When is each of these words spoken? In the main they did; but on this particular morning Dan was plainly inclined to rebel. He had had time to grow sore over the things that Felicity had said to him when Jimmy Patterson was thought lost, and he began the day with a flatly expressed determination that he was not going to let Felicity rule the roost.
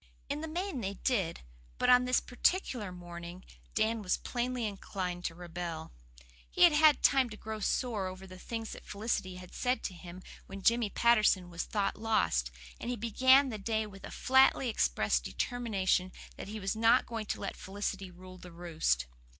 In 0.29 0.41
the 0.41 0.47
main 0.47 0.81
they 0.81 0.95
did; 0.95 1.41
but 1.77 1.87
on 1.87 2.05
this 2.05 2.19
particular 2.19 2.91
morning 2.91 3.45
Dan 3.75 4.01
was 4.01 4.17
plainly 4.17 4.65
inclined 4.65 5.23
to 5.25 5.35
rebel. 5.35 5.91
He 6.49 6.63
had 6.63 6.73
had 6.73 7.03
time 7.03 7.29
to 7.29 7.37
grow 7.37 7.59
sore 7.59 8.07
over 8.07 8.25
the 8.25 8.39
things 8.39 8.71
that 8.71 8.83
Felicity 8.83 9.35
had 9.35 9.53
said 9.53 9.83
to 9.83 9.93
him 9.93 10.23
when 10.47 10.63
Jimmy 10.63 10.89
Patterson 10.89 11.51
was 11.51 11.65
thought 11.65 11.97
lost, 11.97 12.49
and 12.79 12.89
he 12.89 12.95
began 12.95 13.49
the 13.49 13.59
day 13.59 13.85
with 13.85 14.03
a 14.03 14.09
flatly 14.09 14.69
expressed 14.69 15.23
determination 15.23 16.11
that 16.35 16.47
he 16.47 16.59
was 16.59 16.75
not 16.75 17.05
going 17.05 17.27
to 17.27 17.39
let 17.39 17.55
Felicity 17.55 18.09
rule 18.09 18.39
the 18.39 18.51
roost. 18.51 19.05